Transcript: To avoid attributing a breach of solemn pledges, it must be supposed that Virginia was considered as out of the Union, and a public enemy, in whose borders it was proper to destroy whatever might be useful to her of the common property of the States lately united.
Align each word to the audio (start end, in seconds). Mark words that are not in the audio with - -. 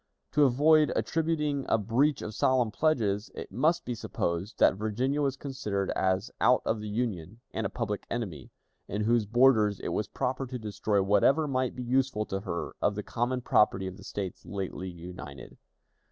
To 0.31 0.45
avoid 0.45 0.91
attributing 0.95 1.63
a 1.69 1.77
breach 1.77 2.23
of 2.23 2.33
solemn 2.33 2.71
pledges, 2.71 3.29
it 3.35 3.51
must 3.51 3.85
be 3.85 3.93
supposed 3.93 4.57
that 4.57 4.73
Virginia 4.75 5.21
was 5.21 5.37
considered 5.37 5.91
as 5.91 6.31
out 6.41 6.63
of 6.65 6.79
the 6.81 6.89
Union, 6.89 7.39
and 7.51 7.67
a 7.67 7.69
public 7.69 8.07
enemy, 8.09 8.49
in 8.87 9.01
whose 9.03 9.27
borders 9.27 9.79
it 9.79 9.89
was 9.89 10.07
proper 10.07 10.47
to 10.47 10.57
destroy 10.57 11.03
whatever 11.03 11.47
might 11.47 11.75
be 11.75 11.83
useful 11.83 12.25
to 12.25 12.39
her 12.39 12.73
of 12.81 12.95
the 12.95 13.03
common 13.03 13.41
property 13.41 13.85
of 13.85 13.97
the 13.97 14.03
States 14.03 14.43
lately 14.43 14.89
united. 14.89 15.55